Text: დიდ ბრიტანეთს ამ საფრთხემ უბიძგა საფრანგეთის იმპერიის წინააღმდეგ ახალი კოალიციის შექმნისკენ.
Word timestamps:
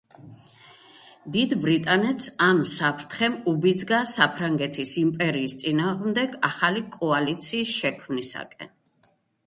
დიდ 1.35 1.53
ბრიტანეთს 1.65 2.31
ამ 2.47 2.63
საფრთხემ 2.71 3.37
უბიძგა 3.53 4.01
საფრანგეთის 4.15 4.97
იმპერიის 5.05 5.57
წინააღმდეგ 5.63 6.37
ახალი 6.53 6.87
კოალიციის 7.01 7.79
შექმნისკენ. 7.81 8.79